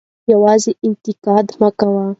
[0.31, 2.07] یوازې انتقاد مه کوئ.